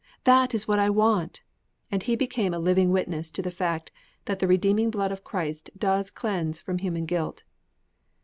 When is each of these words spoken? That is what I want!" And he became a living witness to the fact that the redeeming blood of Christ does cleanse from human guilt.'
That 0.23 0.55
is 0.55 0.67
what 0.67 0.79
I 0.79 0.89
want!" 0.89 1.43
And 1.91 2.01
he 2.01 2.15
became 2.15 2.55
a 2.55 2.59
living 2.59 2.89
witness 2.89 3.29
to 3.29 3.43
the 3.43 3.51
fact 3.51 3.91
that 4.25 4.39
the 4.39 4.47
redeeming 4.47 4.89
blood 4.89 5.11
of 5.11 5.23
Christ 5.23 5.69
does 5.77 6.09
cleanse 6.09 6.59
from 6.59 6.79
human 6.79 7.05
guilt.' 7.05 7.43